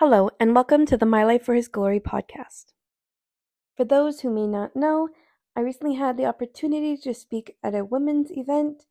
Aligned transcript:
Hello, 0.00 0.30
and 0.40 0.54
welcome 0.54 0.86
to 0.86 0.96
the 0.96 1.04
My 1.04 1.24
Life 1.24 1.44
for 1.44 1.54
His 1.54 1.68
Glory 1.68 2.00
podcast. 2.00 2.72
For 3.76 3.84
those 3.84 4.20
who 4.20 4.30
may 4.30 4.46
not 4.46 4.74
know, 4.74 5.10
I 5.54 5.60
recently 5.60 5.96
had 5.96 6.16
the 6.16 6.24
opportunity 6.24 6.96
to 6.96 7.12
speak 7.12 7.56
at 7.62 7.74
a 7.74 7.84
women's 7.84 8.30
event, 8.30 8.86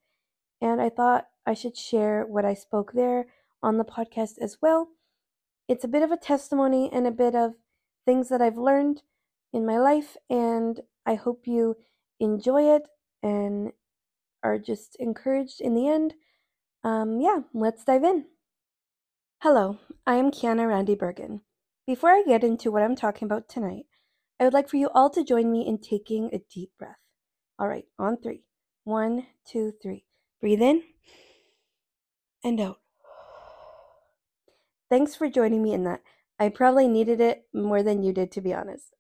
and 0.62 0.80
I 0.80 0.90
thought 0.90 1.26
I 1.48 1.56
should 1.56 1.76
share 1.76 2.28
what 2.28 2.46
I 2.46 2.54
spoke 2.54 2.92
there 2.94 3.26
on 3.64 3.80
the 3.80 3.84
podcast 3.84 4.38
as 4.40 4.60
well. 4.62 4.90
It's 5.68 5.84
a 5.84 5.88
bit 5.88 6.04
of 6.04 6.12
a 6.12 6.16
testimony 6.16 6.92
and 6.94 7.08
a 7.08 7.12
bit 7.12 7.34
of 7.34 7.54
things 8.06 8.30
that 8.30 8.40
I've 8.40 8.60
learned 8.60 9.02
in 9.52 9.66
my 9.66 9.80
life, 9.80 10.16
and 10.30 10.80
I 11.08 11.16
hope 11.16 11.48
you 11.48 11.76
enjoy 12.20 12.76
it 12.76 12.84
and 13.24 13.72
are 14.44 14.60
just 14.60 14.96
encouraged 15.00 15.60
in 15.60 15.74
the 15.74 15.88
end. 15.88 16.14
Um, 16.84 17.20
yeah, 17.20 17.40
let's 17.52 17.84
dive 17.84 18.04
in. 18.04 18.26
Hello, 19.42 19.78
I 20.06 20.16
am 20.16 20.32
Kiana 20.32 20.68
Randi 20.68 20.96
Bergen. 20.96 21.40
Before 21.88 22.10
I 22.10 22.24
get 22.28 22.44
into 22.44 22.72
what 22.72 22.84
I'm 22.84 22.98
talking 22.98 23.26
about 23.26 23.48
tonight, 23.48 23.86
I 24.38 24.44
would 24.44 24.52
like 24.52 24.68
for 24.68 24.76
you 24.76 24.90
all 24.94 25.10
to 25.12 25.24
join 25.24 25.50
me 25.50 25.66
in 25.66 25.78
taking 25.78 26.30
a 26.34 26.42
deep 26.54 26.72
breath. 26.78 26.98
All 27.58 27.70
right, 27.70 27.86
on 27.98 28.18
three. 28.18 28.44
One, 28.84 29.28
two, 29.50 29.72
three. 29.82 30.04
Breathe 30.42 30.62
in 30.62 30.84
and 32.44 32.60
out. 32.60 32.80
Thanks 34.90 35.16
for 35.16 35.30
joining 35.30 35.64
me 35.64 35.72
in 35.72 35.86
that. 35.86 36.02
I 36.38 36.50
probably 36.50 36.90
needed 36.90 37.22
it 37.22 37.46
more 37.54 37.82
than 37.82 38.04
you 38.04 38.12
did, 38.12 38.34
to 38.34 38.42
be 38.42 38.54
honest. 38.54 38.94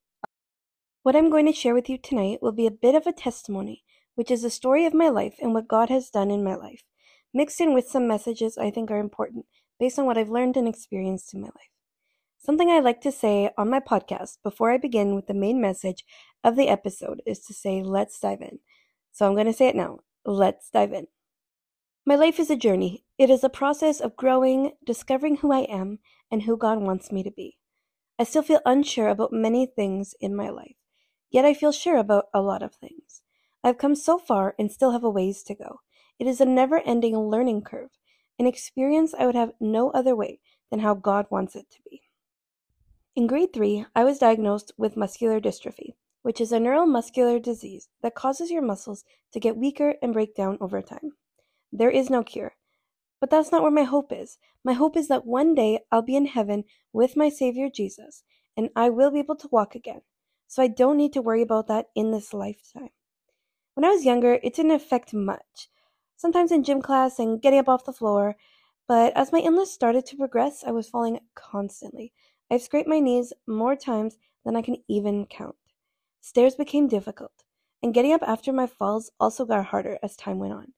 What 1.04 1.18
I'm 1.18 1.30
going 1.30 1.48
to 1.48 1.52
share 1.52 1.74
with 1.74 1.90
you 1.90 1.98
tonight 1.98 2.42
will 2.42 2.54
be 2.54 2.66
a 2.66 2.72
bit 2.72 2.96
of 2.96 3.06
a 3.06 3.12
testimony, 3.12 3.84
which 4.16 4.32
is 4.32 4.46
a 4.46 4.50
story 4.50 4.86
of 4.86 4.94
my 4.94 5.10
life 5.10 5.36
and 5.42 5.54
what 5.54 5.68
God 5.68 5.90
has 5.90 6.10
done 6.10 6.32
in 6.32 6.46
my 6.46 6.56
life, 6.56 6.84
mixed 7.34 7.60
in 7.60 7.74
with 7.74 7.90
some 7.90 8.08
messages 8.08 8.58
I 8.58 8.72
think 8.72 8.90
are 8.90 9.00
important 9.00 9.46
based 9.80 9.98
on 9.98 10.06
what 10.06 10.18
I've 10.18 10.30
learned 10.30 10.58
and 10.58 10.68
experienced 10.68 11.34
in 11.34 11.42
my 11.42 11.48
life. 11.48 11.72
Something 12.38 12.70
I 12.70 12.80
like 12.80 13.02
to 13.02 13.12
say 13.12 13.50
on 13.58 13.70
my 13.70 13.80
podcast 13.80 14.38
before 14.44 14.72
I 14.72 14.78
begin 14.78 15.16
with 15.16 15.28
the 15.28 15.34
main 15.34 15.62
message 15.62 16.06
of 16.44 16.56
the 16.56 16.70
episode 16.70 17.22
is 17.26 17.40
to 17.46 17.54
say, 17.54 17.82
let's 17.84 18.20
dive 18.20 18.42
in. 18.42 18.60
So 19.12 19.26
I'm 19.26 19.34
going 19.34 19.48
to 19.48 19.54
say 19.54 19.68
it 19.68 19.76
now. 19.76 20.00
Let's 20.26 20.70
dive 20.70 20.94
in. 20.94 21.08
My 22.06 22.16
life 22.16 22.40
is 22.40 22.50
a 22.50 22.56
journey. 22.56 23.04
It 23.18 23.30
is 23.30 23.44
a 23.44 23.50
process 23.50 24.00
of 24.00 24.16
growing, 24.16 24.72
discovering 24.86 25.38
who 25.38 25.52
I 25.52 25.60
am, 25.60 26.00
and 26.32 26.44
who 26.44 26.58
God 26.58 26.80
wants 26.80 27.12
me 27.12 27.24
to 27.24 27.32
be. 27.32 27.58
I 28.18 28.24
still 28.24 28.42
feel 28.42 28.62
unsure 28.66 29.10
about 29.10 29.32
many 29.32 29.66
things 29.66 30.14
in 30.20 30.36
my 30.36 30.50
life, 30.50 30.76
yet 31.30 31.46
I 31.46 31.54
feel 31.54 31.72
sure 31.72 31.98
about 31.98 32.26
a 32.34 32.42
lot 32.42 32.64
of 32.64 32.76
things. 32.76 33.22
I've 33.64 33.78
come 33.78 33.96
so 33.96 34.18
far 34.18 34.56
and 34.58 34.72
still 34.72 34.92
have 34.92 35.04
a 35.04 35.10
ways 35.10 35.44
to 35.44 35.56
go. 35.56 35.82
It 36.18 36.28
is 36.28 36.42
a 36.42 36.46
never 36.46 36.82
ending 36.86 37.18
learning 37.18 37.62
curve, 37.62 37.92
an 38.40 38.48
experience 38.48 39.14
I 39.14 39.26
would 39.26 39.36
have 39.36 39.52
no 39.60 39.92
other 39.92 40.16
way 40.16 40.40
than 40.72 40.80
how 40.80 40.96
God 40.96 41.28
wants 41.30 41.56
it 41.56 41.70
to 41.72 41.82
be. 41.90 42.04
In 43.16 43.28
grade 43.28 43.52
3, 43.54 43.86
I 43.94 44.06
was 44.06 44.18
diagnosed 44.18 44.72
with 44.78 44.96
muscular 44.96 45.42
dystrophy, 45.42 45.96
which 46.22 46.40
is 46.40 46.54
a 46.54 46.58
neuromuscular 46.58 47.42
disease 47.42 47.90
that 48.02 48.16
causes 48.16 48.50
your 48.50 48.62
muscles 48.62 49.04
to 49.34 49.40
get 49.40 49.58
weaker 49.58 49.96
and 50.02 50.14
break 50.14 50.36
down 50.36 50.58
over 50.62 50.82
time. 50.82 51.12
There 51.72 51.90
is 51.90 52.10
no 52.10 52.24
cure. 52.24 52.56
But 53.20 53.30
that's 53.30 53.52
not 53.52 53.62
where 53.62 53.72
my 53.72 53.84
hope 53.84 54.14
is. 54.14 54.38
My 54.64 54.74
hope 54.74 54.96
is 54.96 55.10
that 55.10 55.26
one 55.26 55.54
day 55.54 55.80
I'll 55.92 56.02
be 56.02 56.16
in 56.16 56.28
heaven 56.28 56.64
with 56.94 57.18
my 57.18 57.28
Savior 57.28 57.70
Jesus, 57.70 58.24
and 58.56 58.70
I 58.76 58.90
will 58.90 59.12
be 59.12 59.20
able 59.20 59.36
to 59.36 59.50
walk 59.52 59.76
again. 59.76 60.02
So 60.48 60.64
I 60.64 60.68
don't 60.68 60.98
need 60.98 61.12
to 61.14 61.22
worry 61.22 61.42
about 61.42 61.68
that 61.68 61.88
in 61.96 62.12
this 62.12 62.34
lifetime. 62.34 62.90
When 63.74 63.84
I 63.84 63.90
was 63.90 64.06
younger, 64.06 64.40
it 64.42 64.56
didn't 64.56 64.72
affect 64.72 65.14
much 65.14 65.70
sometimes 66.20 66.52
in 66.52 66.64
gym 66.64 66.82
class 66.82 67.18
and 67.18 67.42
getting 67.42 67.60
up 67.60 67.70
off 67.70 67.86
the 67.86 67.94
floor. 67.94 68.36
But 68.88 69.16
as 69.16 69.32
my 69.32 69.40
illness 69.40 69.72
started 69.72 70.06
to 70.08 70.18
progress, 70.18 70.66
I 70.66 70.72
was 70.72 70.90
falling 70.90 71.20
constantly. 71.34 72.12
I've 72.52 72.62
scraped 72.62 72.90
my 72.90 73.00
knees 73.00 73.32
more 73.48 73.76
times 73.76 74.18
than 74.44 74.58
I 74.58 74.62
can 74.62 74.78
even 74.90 75.26
count. 75.26 75.56
Stairs 76.20 76.56
became 76.56 76.90
difficult, 76.90 77.46
and 77.82 77.94
getting 77.94 78.12
up 78.12 78.24
after 78.24 78.52
my 78.52 78.68
falls 78.68 79.12
also 79.20 79.46
got 79.46 79.68
harder 79.68 79.98
as 80.04 80.18
time 80.18 80.40
went 80.40 80.54
on. 80.54 80.74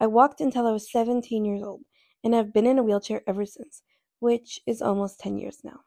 I 0.00 0.06
walked 0.06 0.40
until 0.40 0.66
I 0.66 0.72
was 0.72 0.90
17 0.90 1.44
years 1.44 1.62
old, 1.62 1.82
and 2.24 2.34
I've 2.34 2.54
been 2.54 2.66
in 2.66 2.78
a 2.78 2.82
wheelchair 2.82 3.22
ever 3.26 3.44
since, 3.44 3.82
which 4.20 4.60
is 4.66 4.80
almost 4.80 5.20
10 5.20 5.36
years 5.36 5.60
now, 5.62 5.80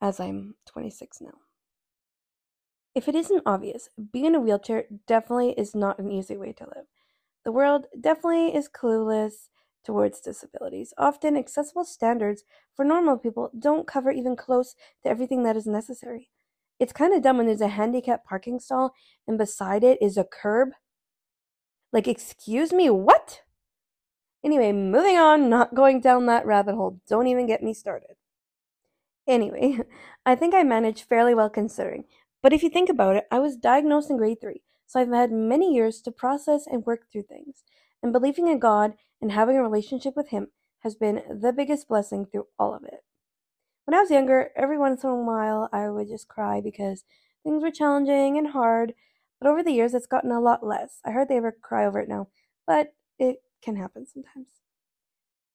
as 0.00 0.18
I'm 0.18 0.54
26 0.64 1.20
now. 1.20 1.34
If 2.94 3.08
it 3.08 3.14
isn't 3.14 3.42
obvious, 3.44 3.90
being 4.12 4.24
in 4.24 4.34
a 4.34 4.40
wheelchair 4.40 4.86
definitely 5.06 5.50
is 5.58 5.74
not 5.74 5.98
an 5.98 6.10
easy 6.10 6.38
way 6.38 6.54
to 6.54 6.64
live. 6.64 6.86
The 7.46 7.52
world 7.52 7.86
definitely 7.98 8.56
is 8.56 8.68
clueless 8.68 9.50
towards 9.84 10.20
disabilities. 10.20 10.92
Often, 10.98 11.36
accessible 11.36 11.84
standards 11.84 12.42
for 12.74 12.84
normal 12.84 13.16
people 13.16 13.52
don't 13.56 13.86
cover 13.86 14.10
even 14.10 14.34
close 14.34 14.74
to 15.04 15.08
everything 15.08 15.44
that 15.44 15.56
is 15.56 15.64
necessary. 15.64 16.28
It's 16.80 16.92
kind 16.92 17.14
of 17.14 17.22
dumb 17.22 17.36
when 17.36 17.46
there's 17.46 17.60
a 17.60 17.68
handicap 17.68 18.24
parking 18.24 18.58
stall 18.58 18.94
and 19.28 19.38
beside 19.38 19.84
it 19.84 19.96
is 20.02 20.16
a 20.16 20.24
curb. 20.24 20.70
Like, 21.92 22.08
excuse 22.08 22.72
me, 22.72 22.90
what? 22.90 23.42
Anyway, 24.44 24.72
moving 24.72 25.16
on, 25.16 25.48
not 25.48 25.72
going 25.72 26.00
down 26.00 26.26
that 26.26 26.46
rabbit 26.46 26.74
hole. 26.74 27.00
Don't 27.08 27.28
even 27.28 27.46
get 27.46 27.62
me 27.62 27.72
started. 27.72 28.16
Anyway, 29.28 29.78
I 30.26 30.34
think 30.34 30.52
I 30.52 30.64
managed 30.64 31.04
fairly 31.04 31.32
well 31.32 31.48
considering. 31.48 32.06
But 32.42 32.52
if 32.52 32.64
you 32.64 32.70
think 32.70 32.88
about 32.88 33.14
it, 33.14 33.28
I 33.30 33.38
was 33.38 33.54
diagnosed 33.56 34.10
in 34.10 34.16
grade 34.16 34.40
3. 34.40 34.62
So 34.86 35.00
I've 35.00 35.08
had 35.08 35.32
many 35.32 35.74
years 35.74 36.00
to 36.02 36.10
process 36.10 36.66
and 36.66 36.86
work 36.86 37.10
through 37.10 37.24
things. 37.24 37.64
And 38.02 38.12
believing 38.12 38.46
in 38.48 38.58
God 38.58 38.94
and 39.20 39.32
having 39.32 39.56
a 39.56 39.62
relationship 39.62 40.14
with 40.16 40.28
Him 40.28 40.48
has 40.80 40.94
been 40.94 41.22
the 41.28 41.52
biggest 41.52 41.88
blessing 41.88 42.26
through 42.26 42.46
all 42.58 42.74
of 42.74 42.84
it. 42.84 43.04
When 43.84 43.94
I 43.94 44.00
was 44.00 44.10
younger, 44.10 44.50
every 44.56 44.78
once 44.78 45.04
in 45.04 45.10
a 45.10 45.16
while 45.16 45.68
I 45.72 45.88
would 45.88 46.08
just 46.08 46.28
cry 46.28 46.60
because 46.60 47.04
things 47.44 47.62
were 47.62 47.70
challenging 47.70 48.36
and 48.36 48.48
hard, 48.48 48.94
but 49.40 49.48
over 49.48 49.62
the 49.62 49.72
years 49.72 49.94
it's 49.94 50.06
gotten 50.06 50.30
a 50.30 50.40
lot 50.40 50.66
less. 50.66 51.00
I 51.04 51.12
hardly 51.12 51.36
ever 51.36 51.52
cry 51.52 51.86
over 51.86 52.00
it 52.00 52.08
now, 52.08 52.28
but 52.66 52.94
it 53.18 53.42
can 53.62 53.76
happen 53.76 54.06
sometimes. 54.06 54.48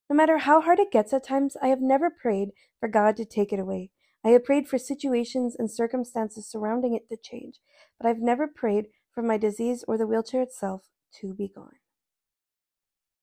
No 0.09 0.15
matter 0.15 0.39
how 0.39 0.61
hard 0.61 0.79
it 0.79 0.91
gets 0.91 1.13
at 1.13 1.23
times, 1.23 1.55
I 1.61 1.67
have 1.67 1.81
never 1.81 2.09
prayed 2.09 2.49
for 2.79 2.89
God 2.89 3.15
to 3.17 3.25
take 3.25 3.53
it 3.53 3.59
away. 3.59 3.91
I 4.25 4.29
have 4.29 4.43
prayed 4.43 4.67
for 4.67 4.77
situations 4.77 5.55
and 5.57 5.71
circumstances 5.71 6.47
surrounding 6.47 6.93
it 6.93 7.09
to 7.09 7.17
change, 7.17 7.59
but 7.99 8.07
I've 8.07 8.19
never 8.19 8.47
prayed 8.47 8.87
for 9.13 9.21
my 9.21 9.37
disease 9.37 9.83
or 9.87 9.97
the 9.97 10.07
wheelchair 10.07 10.41
itself 10.41 10.89
to 11.19 11.33
be 11.33 11.47
gone. 11.47 11.75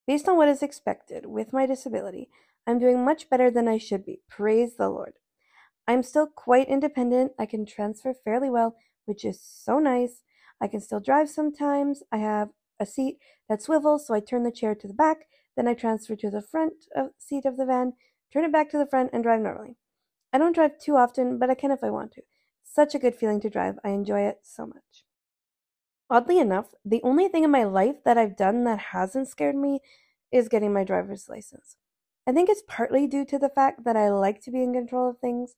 Based 0.07 0.29
on 0.29 0.37
what 0.37 0.49
is 0.49 0.63
expected 0.63 1.27
with 1.27 1.53
my 1.53 1.67
disability, 1.67 2.29
I'm 2.67 2.79
doing 2.79 3.05
much 3.05 3.29
better 3.31 3.51
than 3.51 3.69
I 3.69 3.79
should 3.79 4.05
be. 4.05 4.21
Praise 4.29 4.77
the 4.77 4.89
Lord. 4.89 5.15
I'm 5.87 6.03
still 6.03 6.27
quite 6.27 6.69
independent. 6.69 7.33
I 7.39 7.47
can 7.47 7.65
transfer 7.65 8.13
fairly 8.13 8.51
well, 8.51 8.77
which 9.07 9.25
is 9.25 9.41
so 9.41 9.79
nice. 9.79 10.23
I 10.61 10.69
can 10.69 10.81
still 10.81 11.01
drive 11.01 11.31
sometimes. 11.31 12.03
I 12.13 12.19
have 12.19 12.51
a 12.81 12.87
seat 12.87 13.19
that 13.49 13.63
swivels, 13.63 14.07
so 14.07 14.15
I 14.15 14.21
turn 14.21 14.45
the 14.45 14.53
chair 14.53 14.75
to 14.75 14.87
the 14.87 14.95
back, 14.95 15.27
then 15.57 15.67
I 15.67 15.75
transfer 15.75 16.15
to 16.17 16.31
the 16.31 16.43
front 16.43 16.75
of, 16.95 17.09
seat 17.19 17.45
of 17.45 17.57
the 17.57 17.67
van, 17.67 17.95
turn 18.33 18.45
it 18.45 18.53
back 18.53 18.71
to 18.71 18.79
the 18.79 18.87
front, 18.87 19.11
and 19.13 19.23
drive 19.23 19.41
normally. 19.41 19.77
I 20.33 20.39
don't 20.39 20.55
drive 20.55 20.79
too 20.79 20.97
often, 20.97 21.39
but 21.39 21.51
I 21.51 21.55
can 21.55 21.71
if 21.71 21.83
I 21.83 21.91
want 21.91 22.13
to. 22.13 22.23
Such 22.63 22.95
a 22.95 22.99
good 22.99 23.15
feeling 23.15 23.41
to 23.41 23.51
drive. 23.51 23.77
I 23.83 23.91
enjoy 23.91 24.21
it 24.21 24.41
so 24.43 24.67
much. 24.67 25.08
Oddly 26.11 26.39
enough, 26.39 26.75
the 26.85 27.03
only 27.03 27.29
thing 27.29 27.45
in 27.45 27.51
my 27.51 27.65
life 27.65 28.03
that 28.05 28.17
I've 28.17 28.37
done 28.37 28.65
that 28.65 28.79
hasn't 28.79 29.29
scared 29.29 29.57
me 29.57 29.81
is 30.33 30.49
getting 30.49 30.73
my 30.73 30.85
driver's 30.85 31.29
license. 31.29 31.77
I 32.27 32.33
think 32.33 32.49
it's 32.49 32.63
partly 32.67 33.07
due 33.07 33.25
to 33.27 33.39
the 33.39 33.49
fact 33.49 33.85
that 33.85 33.97
I 33.97 34.11
like 34.11 34.43
to 34.43 34.51
be 34.51 34.63
in 34.63 34.73
control 34.73 35.11
of 35.11 35.19
things. 35.19 35.57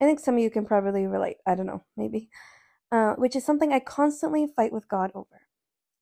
I 0.00 0.04
think 0.04 0.20
some 0.20 0.36
of 0.36 0.42
you 0.42 0.50
can 0.50 0.64
probably 0.66 1.06
relate. 1.06 1.38
I 1.46 1.54
don't 1.54 1.66
know, 1.66 1.82
maybe. 1.96 2.28
Uh, 2.90 3.14
which 3.14 3.36
is 3.36 3.44
something 3.44 3.72
I 3.72 3.80
constantly 3.80 4.46
fight 4.46 4.72
with 4.72 4.88
God 4.88 5.10
over. 5.14 5.42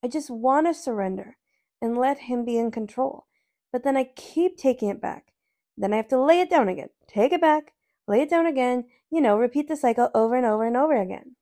I 0.02 0.08
just 0.08 0.30
want 0.30 0.66
to 0.66 0.74
surrender 0.74 1.36
and 1.80 1.96
let 1.96 2.18
Him 2.18 2.44
be 2.44 2.58
in 2.58 2.70
control. 2.70 3.26
But 3.72 3.84
then 3.84 3.96
I 3.96 4.04
keep 4.04 4.56
taking 4.56 4.88
it 4.88 5.00
back. 5.00 5.32
Then 5.76 5.92
I 5.92 5.96
have 5.96 6.08
to 6.08 6.22
lay 6.22 6.40
it 6.40 6.50
down 6.50 6.68
again, 6.68 6.90
take 7.08 7.32
it 7.32 7.40
back, 7.40 7.72
lay 8.06 8.20
it 8.20 8.30
down 8.30 8.46
again, 8.46 8.84
you 9.10 9.20
know, 9.20 9.36
repeat 9.36 9.68
the 9.68 9.76
cycle 9.76 10.10
over 10.14 10.34
and 10.36 10.44
over 10.44 10.64
and 10.64 10.76
over 10.76 11.00
again. 11.00 11.36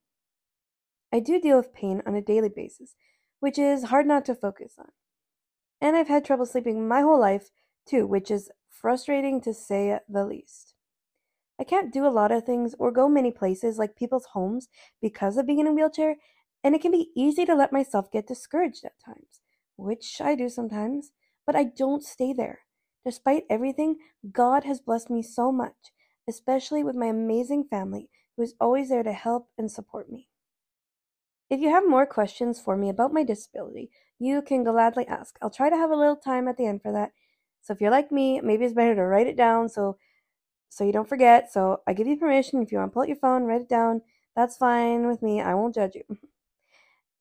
I 1.12 1.21
do 1.21 1.41
deal 1.41 1.57
with 1.57 1.75
pain 1.75 2.03
on 2.07 2.15
a 2.15 2.23
daily 2.23 2.49
basis, 2.49 2.95
which 3.41 3.59
is 3.59 3.85
hard 3.85 4.07
not 4.07 4.25
to 4.27 4.35
focus 4.35 4.75
on. 4.79 4.91
And 5.81 5.97
I've 5.97 6.09
had 6.09 6.25
trouble 6.25 6.47
sleeping 6.47 6.87
my 6.87 7.01
whole 7.01 7.19
life, 7.19 7.51
too, 7.87 8.07
which 8.07 8.31
is 8.31 8.51
frustrating 8.69 9.41
to 9.41 9.53
say 9.53 9.99
the 10.09 10.25
least. 10.25 10.75
I 11.59 11.65
can't 11.65 11.93
do 11.93 12.07
a 12.07 12.09
lot 12.09 12.33
of 12.33 12.45
things 12.45 12.75
or 12.79 12.91
go 12.91 13.09
many 13.09 13.31
places 13.31 13.77
like 13.77 13.95
people's 13.95 14.29
homes 14.33 14.69
because 15.03 15.37
of 15.37 15.47
being 15.47 15.59
in 15.59 15.67
a 15.67 15.73
wheelchair, 15.73 16.17
and 16.65 16.75
it 16.75 16.81
can 16.81 16.91
be 16.91 17.11
easy 17.15 17.45
to 17.45 17.55
let 17.55 17.73
myself 17.73 18.11
get 18.11 18.27
discouraged 18.27 18.85
at 18.85 18.99
times, 19.05 19.43
which 19.77 20.23
I 20.23 20.35
do 20.35 20.49
sometimes, 20.49 21.11
but 21.45 21.55
I 21.55 21.65
don't 21.65 22.03
stay 22.03 22.33
there. 22.33 22.61
Despite 23.05 23.45
everything, 23.51 23.97
God 24.33 24.65
has 24.65 24.81
blessed 24.81 25.11
me 25.11 25.23
so 25.23 25.53
much, 25.53 25.93
especially 26.27 26.83
with 26.83 26.97
my 26.97 27.07
amazing 27.07 27.65
family 27.65 28.09
who 28.37 28.43
is 28.43 28.55
always 28.59 28.89
there 28.89 29.03
to 29.03 29.12
help 29.12 29.49
and 29.59 29.71
support 29.71 30.11
me. 30.11 30.30
If 31.50 31.61
you 31.61 31.69
have 31.70 31.88
more 31.88 32.06
questions 32.06 32.61
for 32.61 32.76
me 32.76 32.88
about 32.88 33.12
my 33.12 33.25
disability, 33.25 33.91
you 34.20 34.41
can 34.41 34.62
gladly 34.62 35.06
ask. 35.08 35.37
I'll 35.43 35.50
try 35.50 35.69
to 35.69 35.76
have 35.76 35.91
a 35.91 35.97
little 35.97 36.14
time 36.14 36.47
at 36.47 36.56
the 36.56 36.67
end 36.67 36.81
for 36.81 36.93
that. 36.93 37.11
So 37.61 37.73
if 37.73 37.81
you're 37.81 37.91
like 37.91 38.12
me, 38.12 38.41
maybe 38.41 38.64
it's 38.64 38.75
better 38.75 38.94
to 38.94 39.02
write 39.02 39.26
it 39.26 39.37
down 39.37 39.69
so 39.69 39.99
so 40.69 40.85
you 40.85 40.93
don't 40.93 41.08
forget. 41.08 41.52
So 41.52 41.81
I 41.88 41.93
give 41.93 42.06
you 42.06 42.17
permission 42.17 42.62
if 42.62 42.70
you 42.70 42.79
want 42.79 42.93
to 42.93 42.94
pull 42.94 43.02
out 43.02 43.08
your 43.08 43.17
phone, 43.17 43.43
write 43.43 43.62
it 43.62 43.69
down. 43.69 44.02
That's 44.37 44.56
fine 44.56 45.08
with 45.08 45.20
me. 45.23 45.41
I 45.41 45.55
won't 45.55 45.75
judge 45.75 45.97
you. 45.97 46.05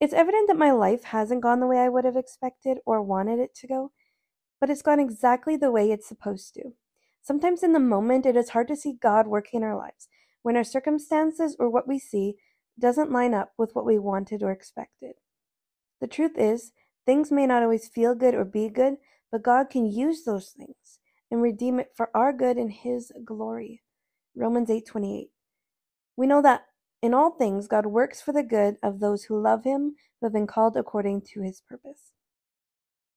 It's 0.01 0.13
evident 0.13 0.47
that 0.47 0.55
my 0.55 0.71
life 0.71 1.03
hasn't 1.03 1.41
gone 1.41 1.59
the 1.59 1.67
way 1.67 1.79
I 1.79 1.89
would 1.89 2.05
have 2.05 2.15
expected 2.15 2.77
or 2.85 3.01
wanted 3.01 3.37
it 3.39 3.53
to 3.55 3.67
go, 3.67 3.91
but 4.61 4.69
it's 4.69 4.81
gone 4.81 4.97
exactly 4.97 5.57
the 5.57 5.71
way 5.71 5.91
it's 5.91 6.07
supposed 6.07 6.53
to. 6.53 6.71
Sometimes 7.21 7.63
in 7.63 7.73
the 7.73 7.81
moment, 7.81 8.25
it 8.25 8.37
is 8.37 8.51
hard 8.51 8.69
to 8.69 8.77
see 8.77 8.93
God 8.93 9.27
working 9.27 9.59
in 9.59 9.63
our 9.65 9.75
lives 9.75 10.07
when 10.41 10.55
our 10.55 10.63
circumstances 10.63 11.57
or 11.59 11.69
what 11.69 11.85
we 11.85 11.99
see 11.99 12.37
doesn't 12.79 13.11
line 13.11 13.33
up 13.33 13.53
with 13.57 13.75
what 13.75 13.85
we 13.85 13.99
wanted 13.99 14.41
or 14.41 14.51
expected. 14.51 15.15
The 16.01 16.07
truth 16.07 16.37
is, 16.37 16.71
things 17.05 17.31
may 17.31 17.45
not 17.45 17.63
always 17.63 17.87
feel 17.87 18.15
good 18.15 18.33
or 18.33 18.45
be 18.45 18.69
good, 18.69 18.95
but 19.31 19.43
God 19.43 19.69
can 19.69 19.85
use 19.85 20.23
those 20.23 20.49
things 20.49 20.99
and 21.29 21.41
redeem 21.41 21.79
it 21.79 21.91
for 21.95 22.09
our 22.15 22.33
good 22.33 22.57
and 22.57 22.71
his 22.71 23.11
glory. 23.25 23.81
Romans 24.35 24.69
8:28. 24.69 25.31
We 26.15 26.27
know 26.27 26.41
that 26.41 26.67
in 27.01 27.13
all 27.13 27.31
things 27.31 27.67
God 27.67 27.85
works 27.85 28.21
for 28.21 28.31
the 28.31 28.43
good 28.43 28.77
of 28.81 28.99
those 28.99 29.25
who 29.25 29.39
love 29.39 29.63
him, 29.63 29.95
who 30.19 30.25
have 30.25 30.33
been 30.33 30.47
called 30.47 30.75
according 30.75 31.21
to 31.33 31.41
his 31.41 31.61
purpose. 31.61 32.13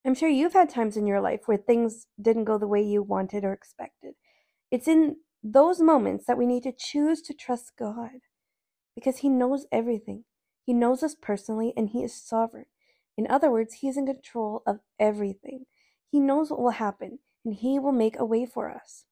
I'm 0.05 0.15
sure 0.15 0.29
you've 0.29 0.53
had 0.53 0.69
times 0.69 0.97
in 0.97 1.07
your 1.07 1.21
life 1.21 1.43
where 1.47 1.57
things 1.57 2.07
didn't 2.21 2.45
go 2.45 2.59
the 2.59 2.67
way 2.67 2.83
you 2.83 3.03
wanted 3.03 3.45
or 3.45 3.53
expected. 3.53 4.15
It's 4.71 4.89
in 4.89 5.17
those 5.43 5.81
moments 5.81 6.27
that 6.27 6.39
we 6.39 6.47
need 6.47 6.65
to 6.65 6.73
choose 6.73 7.23
to 7.23 7.35
trust 7.35 7.73
God 7.79 8.21
because 8.95 9.19
he 9.19 9.29
knows 9.29 9.67
everything. 9.73 10.25
He 10.65 10.73
knows 10.73 11.03
us 11.03 11.15
personally 11.21 11.73
and 11.77 11.91
he 11.91 12.03
is 12.03 12.15
sovereign. 12.15 12.67
In 13.17 13.27
other 13.29 13.51
words, 13.51 13.75
he 13.75 13.89
is 13.89 13.97
in 13.97 14.07
control 14.07 14.63
of 14.67 14.81
everything. 14.99 15.67
He 16.11 16.21
knows 16.21 16.51
what 16.51 16.61
will 16.61 16.71
happen 16.71 17.19
and 17.45 17.55
he 17.55 17.79
will 17.79 17.93
make 17.93 18.19
a 18.19 18.25
way 18.25 18.47
for 18.47 18.71
us. 18.71 19.05